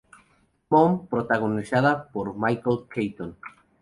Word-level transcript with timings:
Mom, 0.71 1.05
protagonizada 1.05 2.07
por 2.11 2.33
Michael 2.35 2.87
Keaton. 2.91 3.37